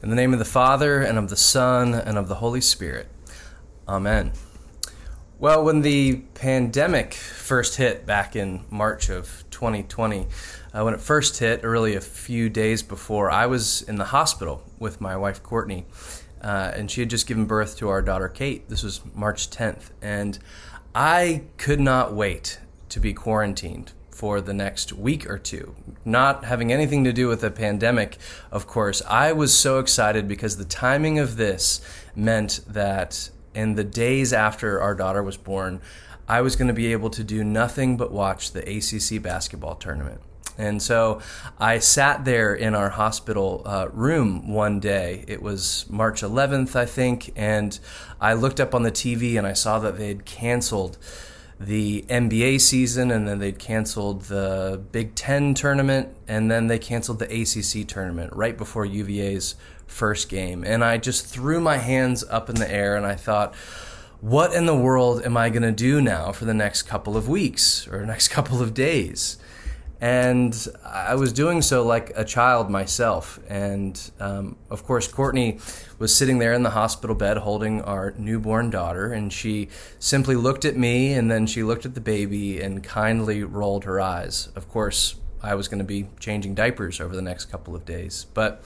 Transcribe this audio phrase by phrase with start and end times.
[0.00, 3.08] In the name of the Father, and of the Son, and of the Holy Spirit.
[3.88, 4.30] Amen.
[5.40, 10.28] Well, when the pandemic first hit back in March of 2020,
[10.72, 14.62] uh, when it first hit, really a few days before, I was in the hospital
[14.78, 15.84] with my wife Courtney,
[16.40, 18.68] uh, and she had just given birth to our daughter Kate.
[18.68, 20.38] This was March 10th, and
[20.94, 22.60] I could not wait
[22.90, 25.76] to be quarantined for the next week or two.
[26.04, 28.18] Not having anything to do with the pandemic,
[28.50, 31.80] of course, I was so excited because the timing of this
[32.16, 35.80] meant that in the days after our daughter was born,
[36.26, 40.20] I was going to be able to do nothing but watch the ACC basketball tournament.
[40.58, 41.22] And so
[41.56, 45.24] I sat there in our hospital uh, room one day.
[45.28, 47.78] It was March 11th, I think, and
[48.20, 50.98] I looked up on the TV and I saw that they had canceled
[51.60, 57.18] the NBA season, and then they canceled the Big Ten tournament, and then they canceled
[57.18, 59.56] the ACC tournament right before UVA's
[59.88, 60.62] first game.
[60.64, 63.54] And I just threw my hands up in the air and I thought,
[64.20, 67.28] what in the world am I going to do now for the next couple of
[67.28, 69.38] weeks or next couple of days?
[70.00, 73.40] And I was doing so like a child myself.
[73.48, 75.58] And um, of course, Courtney
[75.98, 79.12] was sitting there in the hospital bed holding our newborn daughter.
[79.12, 79.68] And she
[79.98, 84.00] simply looked at me and then she looked at the baby and kindly rolled her
[84.00, 84.50] eyes.
[84.54, 88.26] Of course, I was going to be changing diapers over the next couple of days.
[88.34, 88.62] But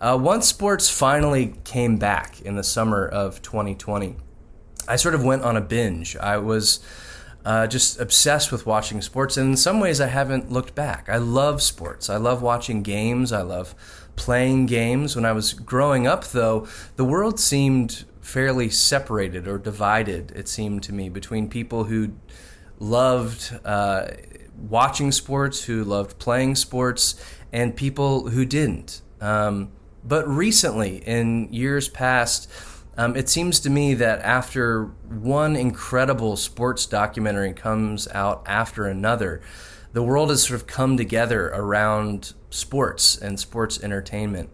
[0.00, 4.16] uh, once sports finally came back in the summer of 2020,
[4.88, 6.16] I sort of went on a binge.
[6.16, 6.80] I was
[7.44, 9.36] uh, just obsessed with watching sports.
[9.36, 11.08] And in some ways, I haven't looked back.
[11.08, 12.10] I love sports.
[12.10, 13.32] I love watching games.
[13.32, 13.74] I love
[14.16, 15.16] playing games.
[15.16, 20.82] When I was growing up, though, the world seemed fairly separated or divided, it seemed
[20.84, 22.12] to me, between people who
[22.78, 24.08] loved uh,
[24.68, 29.00] watching sports, who loved playing sports, and people who didn't.
[29.20, 29.72] Um,
[30.04, 32.50] but recently, in years past,
[32.96, 39.40] um, it seems to me that after one incredible sports documentary comes out after another,
[39.92, 44.50] the world has sort of come together around sports and sports entertainment.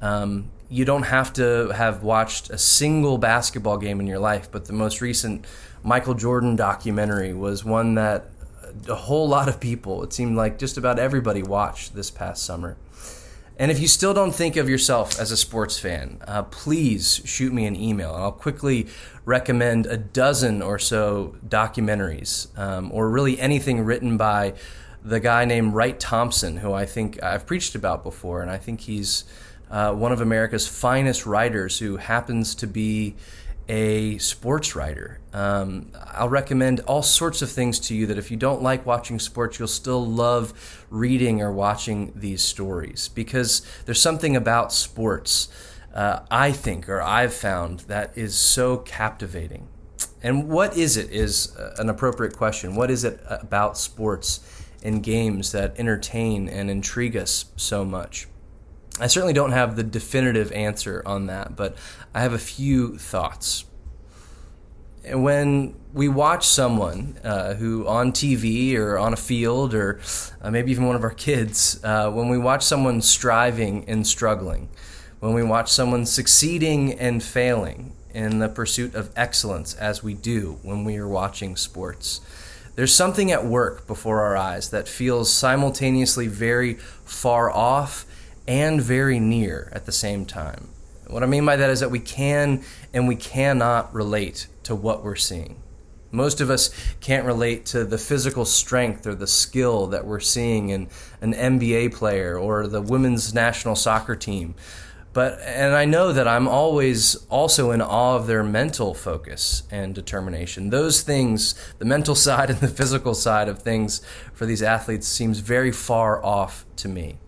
[0.00, 4.66] Um, you don't have to have watched a single basketball game in your life, but
[4.66, 5.44] the most recent
[5.82, 8.26] Michael Jordan documentary was one that
[8.88, 12.76] a whole lot of people, it seemed like just about everybody watched this past summer.
[13.60, 17.52] And if you still don't think of yourself as a sports fan, uh, please shoot
[17.52, 18.14] me an email.
[18.14, 18.86] And I'll quickly
[19.26, 24.54] recommend a dozen or so documentaries, um, or really anything written by
[25.04, 28.80] the guy named Wright Thompson, who I think I've preached about before, and I think
[28.80, 29.24] he's
[29.70, 33.14] uh, one of America's finest writers who happens to be
[33.70, 35.20] a sports writer.
[35.32, 39.20] Um, I'll recommend all sorts of things to you that if you don't like watching
[39.20, 45.46] sports, you'll still love reading or watching these stories because there's something about sports,
[45.94, 49.68] uh, I think, or I've found, that is so captivating.
[50.20, 52.74] And what is it is an appropriate question.
[52.74, 54.40] What is it about sports
[54.82, 58.26] and games that entertain and intrigue us so much?
[59.00, 61.74] I certainly don't have the definitive answer on that, but
[62.14, 63.64] I have a few thoughts.
[65.10, 70.00] When we watch someone uh, who on TV or on a field or
[70.42, 74.68] uh, maybe even one of our kids, uh, when we watch someone striving and struggling,
[75.20, 80.58] when we watch someone succeeding and failing in the pursuit of excellence, as we do
[80.62, 82.20] when we are watching sports,
[82.76, 88.04] there's something at work before our eyes that feels simultaneously very far off
[88.50, 90.70] and very near at the same time.
[91.06, 95.04] What I mean by that is that we can and we cannot relate to what
[95.04, 95.62] we're seeing.
[96.10, 100.70] Most of us can't relate to the physical strength or the skill that we're seeing
[100.70, 100.88] in
[101.20, 104.56] an NBA player or the women's national soccer team.
[105.12, 109.94] But and I know that I'm always also in awe of their mental focus and
[109.94, 110.70] determination.
[110.70, 114.02] Those things, the mental side and the physical side of things
[114.34, 117.18] for these athletes seems very far off to me.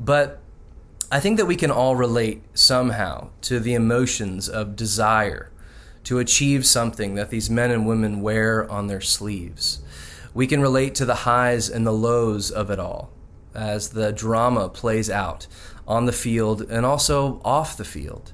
[0.00, 0.40] But
[1.12, 5.50] I think that we can all relate somehow to the emotions of desire
[6.04, 9.82] to achieve something that these men and women wear on their sleeves.
[10.32, 13.10] We can relate to the highs and the lows of it all
[13.54, 15.46] as the drama plays out
[15.86, 18.32] on the field and also off the field.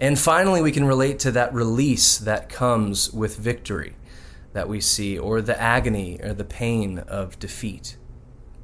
[0.00, 3.96] And finally, we can relate to that release that comes with victory
[4.52, 7.96] that we see, or the agony or the pain of defeat.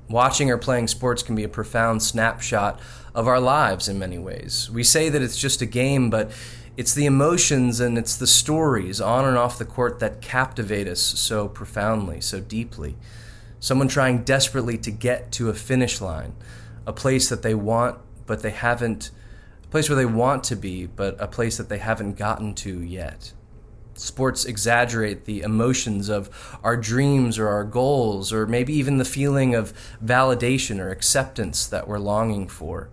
[0.08, 2.78] Watching or playing sports can be a profound snapshot
[3.14, 4.70] of our lives in many ways.
[4.70, 6.30] We say that it's just a game, but
[6.76, 11.00] it's the emotions and it's the stories on and off the court that captivate us
[11.00, 12.96] so profoundly, so deeply.
[13.60, 16.34] Someone trying desperately to get to a finish line,
[16.86, 19.10] a place that they want, but they haven't
[19.62, 22.80] a place where they want to be, but a place that they haven't gotten to
[22.82, 23.32] yet.
[23.94, 29.54] Sports exaggerate the emotions of our dreams or our goals, or maybe even the feeling
[29.54, 29.72] of
[30.04, 32.90] validation or acceptance that we're longing for.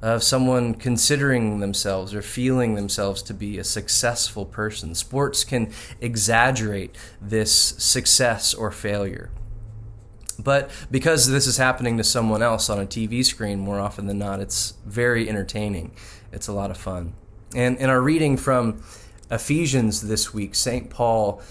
[0.00, 4.94] Of someone considering themselves or feeling themselves to be a successful person.
[4.94, 9.30] Sports can exaggerate this success or failure.
[10.38, 14.18] But because this is happening to someone else on a TV screen more often than
[14.18, 15.90] not, it's very entertaining.
[16.30, 17.14] It's a lot of fun.
[17.56, 18.84] And in our reading from
[19.30, 20.88] Ephesians this week, St.
[20.90, 21.42] Paul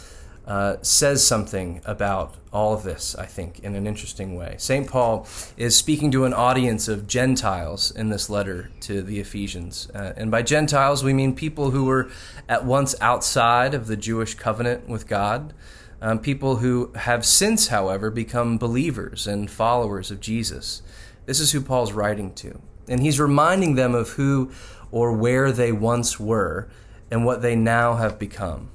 [0.48, 4.56] uh, says something about all of this, I think, in an interesting way.
[4.58, 4.88] St.
[4.88, 5.28] Paul
[5.58, 9.90] is speaking to an audience of Gentiles in this letter to the Ephesians.
[9.94, 12.10] Uh, and by Gentiles, we mean people who were
[12.48, 15.54] at once outside of the Jewish covenant with God,
[16.02, 20.82] um, people who have since, however, become believers and followers of Jesus.
[21.26, 22.62] This is who Paul's writing to.
[22.88, 24.52] And he's reminding them of who
[24.92, 26.70] or where they once were
[27.10, 28.70] and what they now have become.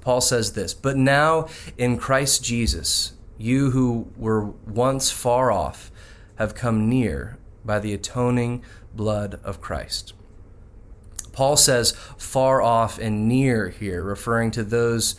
[0.00, 5.90] Paul says this But now in Christ Jesus, you who were once far off
[6.36, 8.64] have come near by the atoning
[8.94, 10.14] blood of Christ.
[11.32, 15.14] Paul says far off and near here, referring to those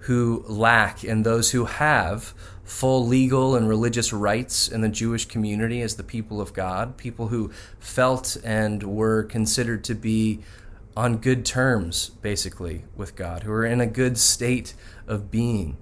[0.00, 2.34] who lack and those who have
[2.64, 7.28] full legal and religious rights in the Jewish community as the people of God, people
[7.28, 10.40] who felt and were considered to be
[10.96, 14.74] on good terms, basically, with God, who are in a good state
[15.06, 15.76] of being.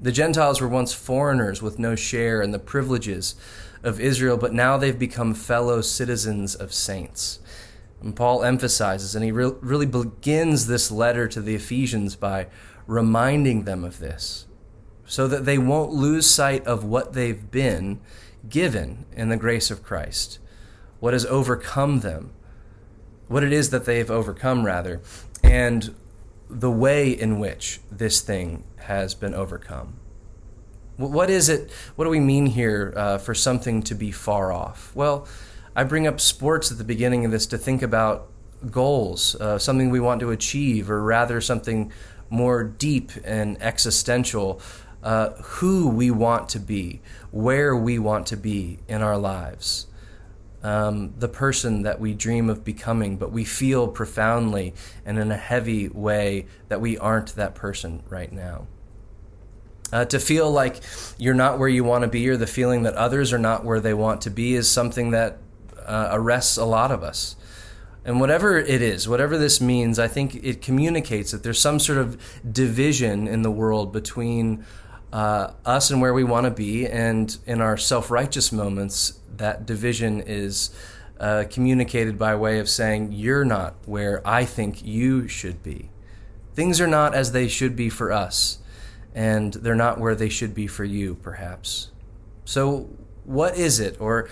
[0.00, 3.34] The Gentiles were once foreigners with no share in the privileges
[3.82, 7.40] of Israel, but now they've become fellow citizens of saints.
[8.00, 12.46] And Paul emphasizes, and he re- really begins this letter to the Ephesians by
[12.86, 14.46] reminding them of this,
[15.04, 18.00] so that they won't lose sight of what they've been
[18.48, 20.38] given in the grace of Christ,
[21.00, 22.32] what has overcome them
[23.28, 25.00] what it is that they've overcome, rather,
[25.42, 25.94] and
[26.50, 29.94] the way in which this thing has been overcome.
[30.96, 31.70] What is it?
[31.94, 34.90] What do we mean here uh, for something to be far off?
[34.96, 35.28] Well,
[35.76, 38.28] I bring up sports at the beginning of this to think about
[38.70, 41.92] goals, uh, something we want to achieve, or rather something
[42.30, 44.60] more deep and existential.
[45.00, 49.86] Uh, who we want to be, where we want to be in our lives
[50.62, 54.74] um, the person that we dream of becoming, but we feel profoundly
[55.04, 58.66] and in a heavy way that we aren't that person right now.
[59.92, 60.80] Uh, to feel like
[61.16, 63.80] you're not where you want to be, or the feeling that others are not where
[63.80, 65.38] they want to be, is something that
[65.86, 67.36] uh, arrests a lot of us.
[68.04, 71.98] And whatever it is, whatever this means, I think it communicates that there's some sort
[71.98, 72.20] of
[72.50, 74.64] division in the world between
[75.12, 79.66] uh, us and where we want to be, and in our self righteous moments, that
[79.66, 80.70] division is
[81.18, 85.90] uh, communicated by way of saying, You're not where I think you should be.
[86.54, 88.58] Things are not as they should be for us,
[89.14, 91.90] and they're not where they should be for you, perhaps.
[92.44, 92.88] So,
[93.24, 94.28] what is it, or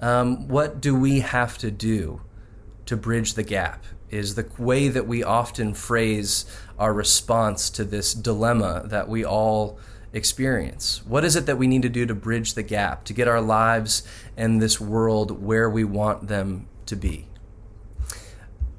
[0.00, 2.20] um, what do we have to do
[2.86, 3.84] to bridge the gap?
[4.10, 6.44] Is the way that we often phrase
[6.78, 9.78] our response to this dilemma that we all
[10.12, 11.02] experience?
[11.06, 13.40] What is it that we need to do to bridge the gap, to get our
[13.40, 14.02] lives
[14.36, 17.28] and this world where we want them to be?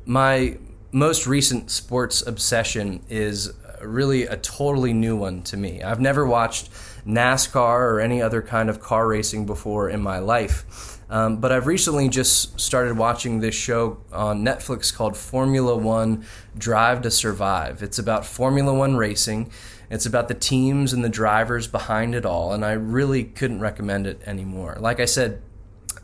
[0.05, 0.57] My
[0.91, 5.81] most recent sports obsession is really a totally new one to me.
[5.81, 6.69] I've never watched
[7.05, 10.99] NASCAR or any other kind of car racing before in my life.
[11.09, 16.25] Um, but I've recently just started watching this show on Netflix called Formula One
[16.57, 17.83] Drive to Survive.
[17.83, 19.51] It's about Formula One racing.
[19.91, 24.07] It's about the teams and the drivers behind it all, and I really couldn't recommend
[24.07, 24.77] it anymore.
[24.79, 25.41] Like I said,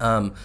[0.02, 0.36] um,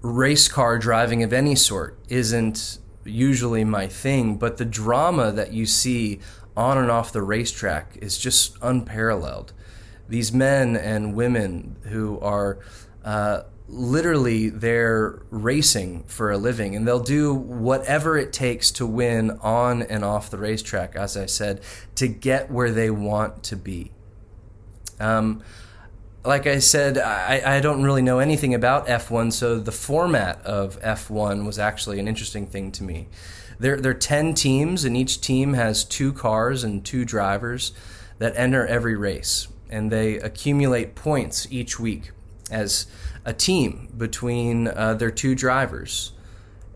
[0.00, 5.66] race car driving of any sort isn't usually my thing, but the drama that you
[5.66, 6.20] see
[6.56, 9.52] on and off the racetrack is just unparalleled.
[10.08, 12.58] These men and women who are
[13.04, 19.30] uh, literally they're racing for a living and they'll do whatever it takes to win
[19.40, 21.62] on and off the racetrack, as I said,
[21.94, 23.90] to get where they want to be.
[25.00, 25.42] Um,
[26.22, 30.80] like I said, I, I, don't really know anything about F1, so the format of
[30.80, 33.08] F1 was actually an interesting thing to me.
[33.58, 37.72] There, there are 10 teams, and each team has two cars and two drivers
[38.18, 42.12] that enter every race, and they accumulate points each week
[42.52, 42.86] as
[43.24, 46.12] a team between uh, their two drivers.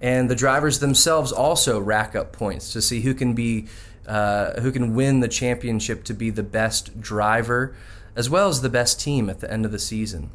[0.01, 3.67] And the drivers themselves also rack up points to see who can be
[4.07, 7.75] uh, who can win the championship to be the best driver
[8.15, 10.31] as well as the best team at the end of the season.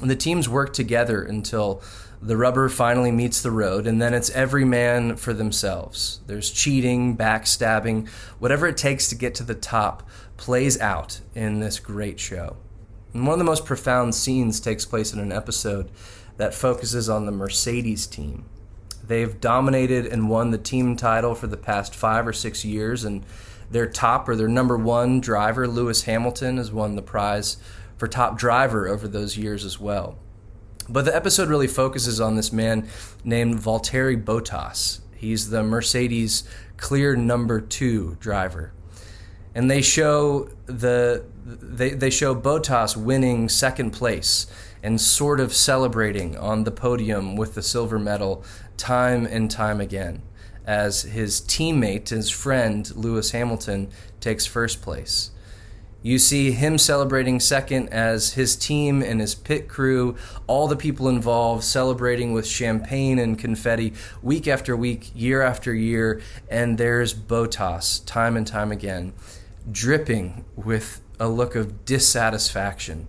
[0.00, 1.82] And the teams work together until
[2.20, 6.20] the rubber finally meets the road, and then it's every man for themselves.
[6.26, 11.78] There's cheating, backstabbing, whatever it takes to get to the top plays out in this
[11.78, 12.56] great show.
[13.24, 15.90] One of the most profound scenes takes place in an episode
[16.36, 18.44] that focuses on the Mercedes team.
[19.02, 23.24] They've dominated and won the team title for the past five or six years, and
[23.70, 27.56] their top or their number one driver, Lewis Hamilton, has won the prize
[27.96, 30.18] for top driver over those years as well.
[30.88, 32.88] But the episode really focuses on this man
[33.24, 35.00] named Valtteri Bottas.
[35.16, 36.44] He's the Mercedes
[36.76, 38.72] clear number two driver.
[39.56, 44.46] And they show the they, they show Bottas winning second place
[44.82, 48.44] and sort of celebrating on the podium with the silver medal
[48.76, 50.22] time and time again
[50.66, 53.88] as his teammate, his friend Lewis Hamilton
[54.20, 55.30] takes first place.
[56.02, 61.08] You see him celebrating second as his team and his pit crew, all the people
[61.08, 66.20] involved celebrating with champagne and confetti week after week, year after year.
[66.48, 69.14] And there's Bottas, time and time again,
[69.70, 73.08] dripping with a look of dissatisfaction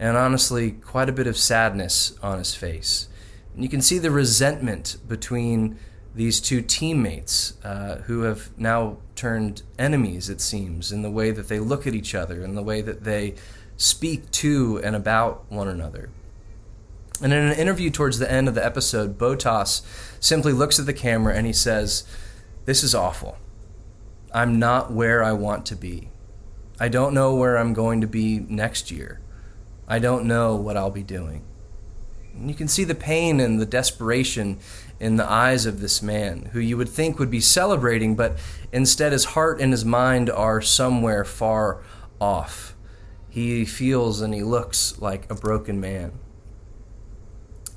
[0.00, 3.08] and honestly, quite a bit of sadness on his face.
[3.54, 5.78] And you can see the resentment between
[6.14, 11.48] these two teammates uh, who have now turned enemies, it seems, in the way that
[11.48, 13.34] they look at each other, in the way that they
[13.76, 16.08] speak to and about one another.
[17.22, 19.82] And in an interview towards the end of the episode, Bottas
[20.18, 22.04] simply looks at the camera and he says,
[22.64, 23.36] This is awful.
[24.32, 26.08] I'm not where I want to be.
[26.78, 29.20] I don't know where I'm going to be next year.
[29.88, 31.44] I don't know what I'll be doing.
[32.34, 34.58] And you can see the pain and the desperation
[35.00, 38.38] in the eyes of this man, who you would think would be celebrating, but
[38.72, 41.82] instead his heart and his mind are somewhere far
[42.20, 42.76] off.
[43.28, 46.12] He feels and he looks like a broken man.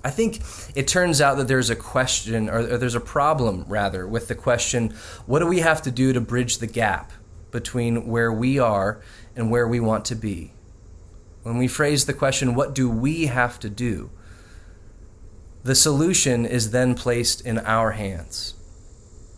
[0.04, 0.42] I think
[0.76, 4.36] it turns out that there's a question, or, or there's a problem, rather, with the
[4.36, 4.94] question
[5.26, 7.12] what do we have to do to bridge the gap
[7.52, 9.02] between where we are
[9.36, 10.52] and where we want to be?
[11.44, 14.10] When we phrase the question, what do we have to do?
[15.64, 18.54] the solution is then placed in our hands.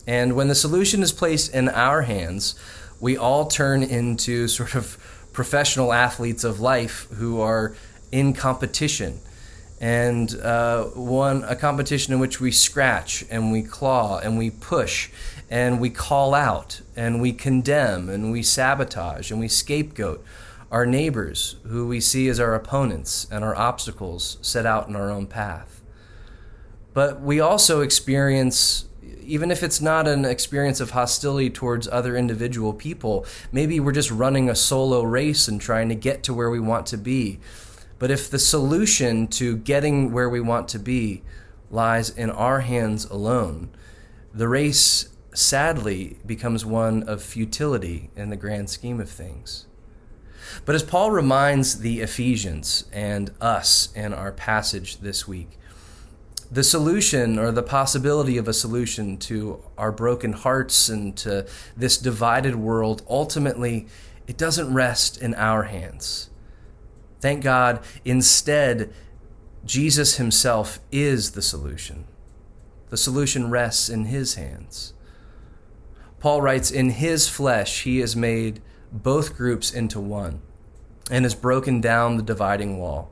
[0.07, 2.55] And when the solution is placed in our hands,
[2.99, 4.97] we all turn into sort of
[5.33, 7.75] professional athletes of life who are
[8.11, 9.19] in competition.
[9.85, 15.11] And uh, one a competition in which we scratch and we claw and we push
[15.47, 20.25] and we call out and we condemn and we sabotage and we scapegoat
[20.71, 25.11] our neighbors who we see as our opponents and our obstacles set out in our
[25.11, 25.83] own path.
[26.95, 28.85] But we also experience,
[29.21, 34.09] even if it's not an experience of hostility towards other individual people, maybe we're just
[34.09, 37.39] running a solo race and trying to get to where we want to be.
[37.97, 41.23] But if the solution to getting where we want to be
[41.71, 43.69] lies in our hands alone,
[44.33, 49.65] the race sadly becomes one of futility in the grand scheme of things.
[50.65, 55.57] But as Paul reminds the Ephesians and us in our passage this week,
[56.51, 61.97] the solution or the possibility of a solution to our broken hearts and to this
[61.97, 63.87] divided world ultimately
[64.27, 66.29] it doesn't rest in our hands
[67.25, 68.93] thank god instead
[69.65, 72.05] jesus himself is the solution.
[72.91, 74.93] The solution rests in his hands.
[76.19, 80.39] Paul writes in his flesh he has made both groups into one
[81.09, 83.11] and has broken down the dividing wall.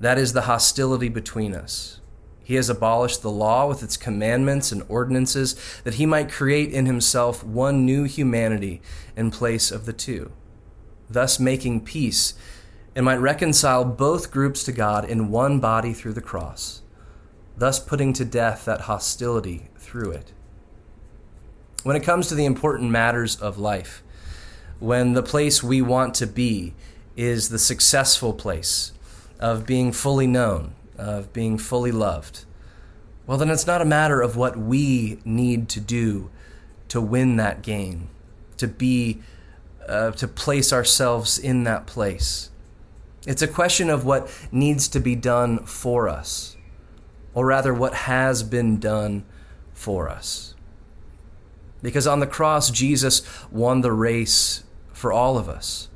[0.00, 2.00] That is the hostility between us.
[2.42, 5.54] He has abolished the law with its commandments and ordinances,
[5.84, 8.80] that he might create in himself one new humanity
[9.14, 10.32] in place of the two,
[11.10, 12.32] thus making peace,
[12.94, 16.82] and might reconcile both groups to God in one body through the cross,
[17.56, 20.32] thus putting to death that hostility through it.
[21.82, 24.02] When it comes to the important matters of life,
[24.78, 26.74] when the place we want to be
[27.16, 28.92] is the successful place
[29.40, 32.44] of being fully known, of being fully loved,
[33.26, 36.30] well, then it's not a matter of what we need to do
[36.88, 38.08] to win that game,
[38.56, 39.22] to be,
[39.88, 42.50] uh, to place ourselves in that place.
[43.26, 46.56] It's a question of what needs to be done for us,
[47.34, 49.24] or rather, what has been done
[49.72, 50.54] for us.
[51.82, 55.88] Because on the cross, Jesus won the race for all of us,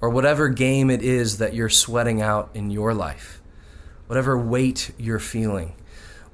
[0.00, 3.42] or whatever game it is that you're sweating out in your life
[4.12, 5.72] whatever weight you're feeling,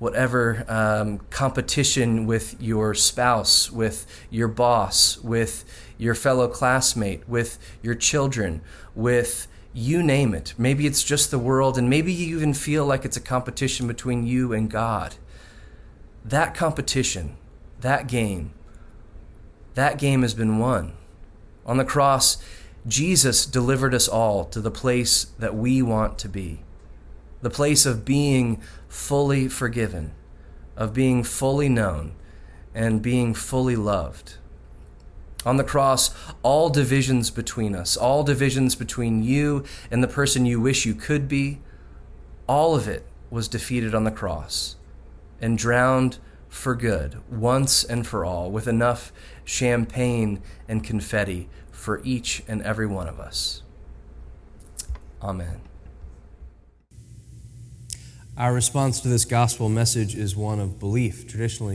[0.00, 5.64] whatever um, competition with your spouse, with your boss, with
[5.96, 8.60] your fellow classmate, with your children,
[8.96, 10.54] with you name it.
[10.58, 14.26] Maybe it's just the world, and maybe you even feel like it's a competition between
[14.26, 15.16] you and God.
[16.25, 17.37] That competition,
[17.80, 18.52] that game,
[19.75, 20.92] that game has been won.
[21.64, 22.38] On the cross,
[22.87, 26.62] Jesus delivered us all to the place that we want to be
[27.40, 30.12] the place of being fully forgiven,
[30.76, 32.12] of being fully known,
[32.75, 34.34] and being fully loved.
[35.47, 40.61] On the cross, all divisions between us, all divisions between you and the person you
[40.61, 41.61] wish you could be,
[42.49, 44.76] all of it was defeated on the cross
[45.40, 46.18] and drowned
[46.49, 49.12] for good, once and for all, with enough
[49.45, 53.62] champagne and confetti for each and every one of us.
[55.23, 55.61] Amen.
[58.37, 61.26] Our response to this gospel message is one of belief.
[61.26, 61.66] Traditionally,